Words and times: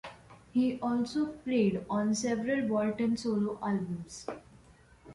He 0.51 0.79
also 0.79 1.27
played 1.27 1.85
on 1.87 2.15
several 2.15 2.67
Bolton 2.67 3.15
solo 3.17 3.59
albums. 3.61 4.25